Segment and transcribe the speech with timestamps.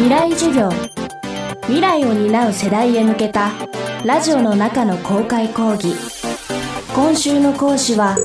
[0.00, 0.70] 未来授業。
[1.64, 3.50] 未来を担う世代へ向けた
[4.02, 5.92] ラジオの中の公開講義。
[6.94, 8.16] 今週の講師は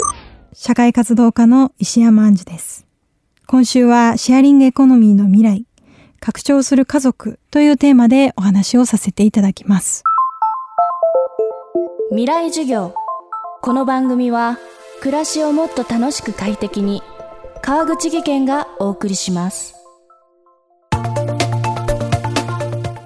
[0.54, 2.88] 社会活動家の石山杏樹です。
[3.46, 5.66] 今週はシェアリングエコノミーの未来
[6.22, 10.02] 拡張する家族というテーマでお話をさせていただきます。
[12.10, 12.96] 未来授業。
[13.62, 14.60] この番組は
[15.02, 17.04] 暮らしをもっと楽しく快適に
[17.62, 19.85] 川口義賢がお送りします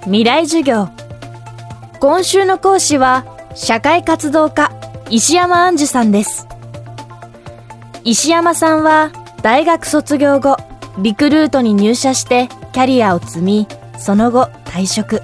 [0.10, 0.90] 未来授業。
[2.00, 4.72] 今週の講師は社会活動家
[5.12, 6.48] 石山杏樹さんです。
[8.04, 9.12] 石山さんは
[9.44, 10.58] 大学卒業後
[10.98, 13.68] リクルートに入社してキャリアを積み
[14.00, 15.22] その後退職。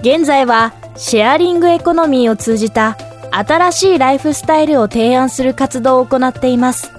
[0.00, 2.96] 現在はシェアリングエコノミーを通じた
[3.30, 6.90] 新しいライフスタイルを提案する活動を行っています。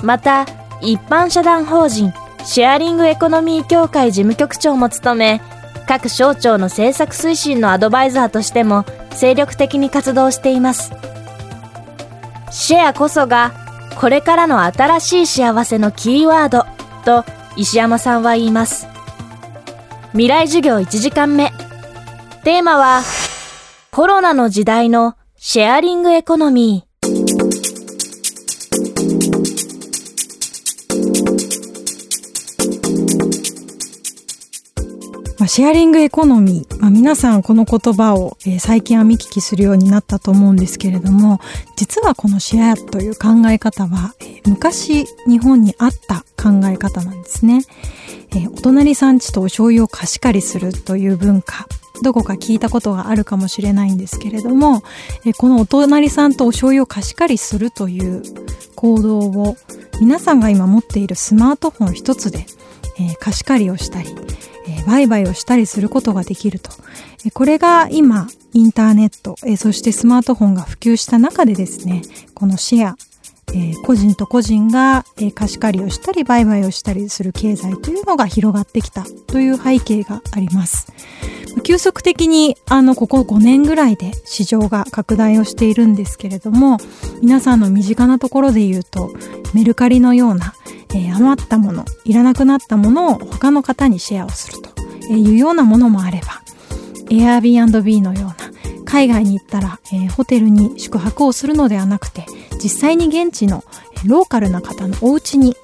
[0.00, 0.46] また
[0.80, 2.12] 一般社団法人
[2.44, 5.40] シェアリングエコノミー協会事務局長も務め
[5.86, 10.92] 各省庁の政策推進のアドバイザーとしても精力的に活動しています。
[12.50, 13.52] シェアこそが
[13.98, 16.64] これからの新しい幸せのキーワード
[17.04, 17.24] と
[17.56, 18.86] 石山さんは言います。
[20.12, 21.52] 未来授業1時間目。
[22.44, 23.02] テーマは
[23.90, 26.93] コロナの時代のシェアリングエコノミー。
[35.46, 41.40] シェアリングエコノミー、まあ、皆さんこの言葉を、え、最近は見聞きするようになったと思うんですけれども
[41.76, 47.62] 実はこのシェアという考え方は、え、昔日本にあった考え方なんですね、
[48.34, 51.66] え、お隣さんちとお醤油を貸し借りするという文化
[52.02, 54.82] どこか聞いたことがあるかもしれないんですけれども、
[55.24, 58.22] えこのお隣さんとお醤油を貸し借りするという
[58.74, 59.56] 行動を
[60.00, 62.46] 皆さんが今持っているスマートフォン一つで、
[62.98, 64.08] え貸し借りをしたり、
[64.66, 66.70] えー、売買をしたりすることができると。
[67.32, 72.02] これが今、インターネット、え、そしてスマートフォンが普及した中でですね、
[72.34, 72.96] このシェア、
[73.54, 80.92] え、個人と個人が、え、貸し借りをしたり売買をしたりする経済というのが広がってきたという背景があります。
[81.62, 86.78] 急速的にあのここ5年ぐらいで市場が拡大をしているんですけれども
[87.22, 89.12] 皆さんの身近なところで言うと
[89.54, 90.54] メルカリのような
[90.94, 96.42] えー、余ったもの、いらなくなったものを他の方にシェアをするというようなものもあれば、
[97.10, 98.36] Airbnb のような
[98.84, 102.26] 海外に行ったら、えー、ホテルに宿泊をするのではなくて、
[102.62, 103.64] 実際に現地の
[104.06, 105.56] ローカルな方のお家に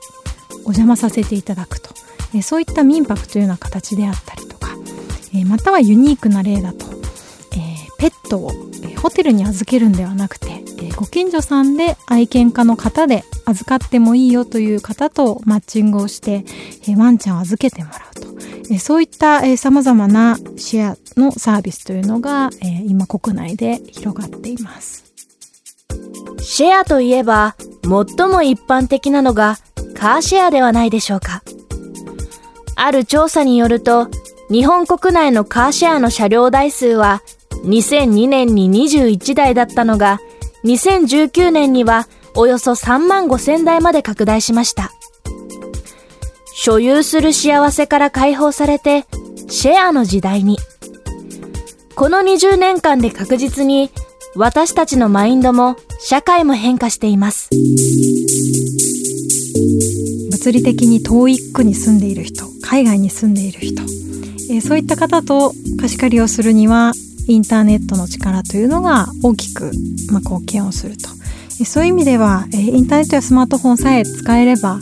[0.64, 1.90] お邪魔させていただくと、
[2.34, 4.49] えー、そういった民泊というような形であったり、
[5.34, 6.86] え、またはユニークな例だと、
[7.56, 8.50] えペットを、
[8.82, 16.44] えホテルに預けるんではなくて、えご近所さんで愛犬家の方で預かってもいいよという方とマッチングをして、
[16.88, 18.28] えワンちゃんを預けてもらうと。
[18.70, 25.04] えそういった様々なシェアのサービスというのが、え今国内で広がっています。
[26.42, 29.58] シェアといえば、最も一般的なのが
[29.94, 31.42] カーシェアではないでしょうか。
[32.76, 34.08] ある調査によると、
[34.50, 37.22] 日本国内のカーシェアの車両台数は
[37.64, 40.18] 2002年に21台だったのが
[40.64, 44.90] 2019年にはおよそ3万5千台まで拡大しました。
[46.52, 49.06] 所有する幸せから解放されて、
[49.48, 50.58] シェアの時代に。
[51.94, 53.90] この20年間で確実に
[54.34, 57.50] 私たちのマインドも社会も変化しています。
[60.30, 63.82] 物理的に遠い区に住んでいる人、海外に住んでいる人、
[64.50, 66.92] えー、そういった方と貸し借りをするには
[67.28, 69.70] インターネットの力というのが大きく、
[70.10, 71.08] まあ、貢献をすると。
[71.64, 74.80] そういう意味では、えインターネットやスマートフォンさえ使えれば、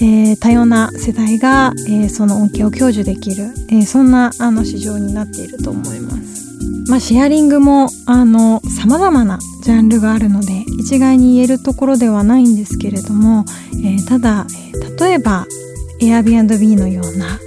[0.00, 6.38] えー、多様な世代が、えー、その恩恵を享受できる、えー、そんなあの市場になっていると思います。
[6.88, 14.46] まあ、シェアリングもあの様々なジャンルがあるので一概に言えるところではないんですけれども、えー、ただ、
[15.00, 15.46] 例えば
[16.00, 17.38] Airbnb のような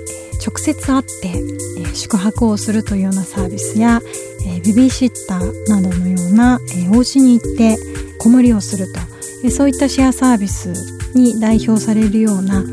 [0.45, 4.01] 直接会って、えー、宿泊をするというようなサービスや、
[4.45, 7.77] えー、ベビーシッターなどのような、えー、お家に行って
[8.17, 8.99] 子守りをすると、
[9.43, 10.73] えー、そういったシェアサービス
[11.13, 12.63] に代表されるような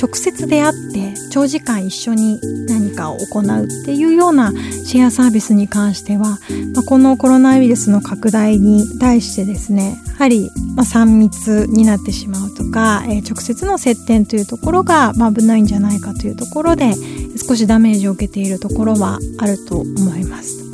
[0.00, 0.75] 直接で会っ
[1.36, 4.52] 長時間一緒に何かを行うっていうような
[4.86, 6.38] シェアサービスに関しては、
[6.74, 16.94] まあ、このコロナウイルスの拡大に対してですねやはり、まあ、3密になってしまうとか、えー、直接の接点というところが、ま、危ないんじゃないかというところで
[17.46, 20.64] 少しダメージを受けているところはあると思います。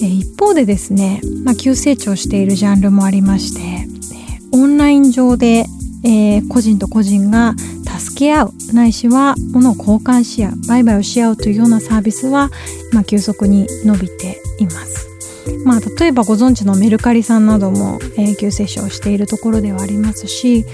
[0.00, 3.88] えー、一方でですね、まあ、急成長しているジャンルもありまして
[4.52, 5.66] オンライン上で、
[6.04, 7.56] えー、個人と個人が
[8.02, 12.50] 助け合うないしは物を交換し合う売買をし合うというようなサービスは、
[12.92, 15.08] まあ、急速に伸びています。
[15.64, 20.64] まあ、例えばご存知のメルカリさんなども永久接種をしているところではありますし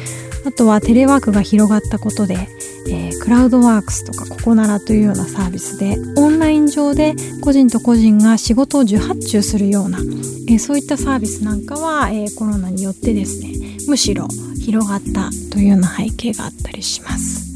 [0.47, 2.49] あとはテレワークが広がったことで、
[2.87, 14.29] えー、クラウドワークスとかココナラというようなサービスでオンライン上で個人と個人が仕事を受発注するような、えー、そういったサービスなんかは、えー、コロナによってですねむしろ
[14.61, 17.49] 広がったというような背景があったりします。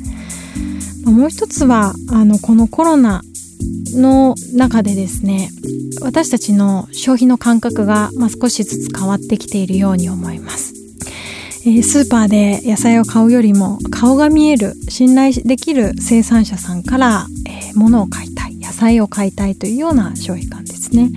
[1.05, 3.23] もう一つはあのこのコロナ
[3.95, 5.51] の中でですね
[6.01, 10.75] 私たちの消費の感覚が、まあ、少しずつ変わってきているように思います、
[11.67, 21.11] え、スーパーで野菜を買うよりも顔が見える信頼できる生産者さんから、えー、物を買いたい野菜を買いたいというような消費感ですね、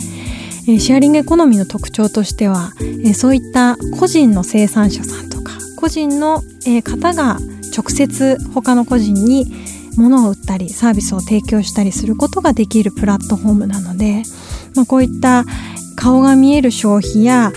[0.68, 2.74] え、シェアリングエコノミーの特徴としては、
[3.04, 7.38] えそういった個人の生産者さんとか個人の、え方が
[7.76, 9.46] 直接他の個人に
[9.98, 14.24] 物を売ったりサービスを提供したりすることができるプラットフォームなので、
[14.76, 15.46] まあ、こういった
[15.96, 17.52] 顔が見える消費や、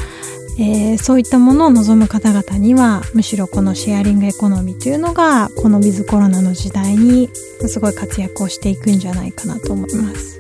[0.59, 7.29] えー、そういったものを望む方々にはむしろこのシェアリングエコノミーというのがこのウィズコロナの時代に
[7.67, 10.39] すごい活躍をしていくんじゃないかなと思います。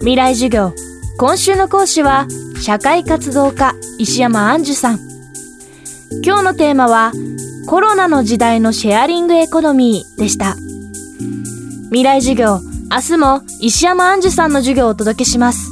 [0.00, 0.91] 未来授業。
[1.18, 2.26] 今週の講師は
[2.60, 4.98] 社会活動家石山杏樹さん
[6.24, 7.12] 今日のテーマは
[7.66, 10.56] コロナの時代のシェアリングエコノミーでした。
[11.86, 12.60] 未来授業、
[12.90, 15.71] 明日も石山杏樹さんの授業をお届けします。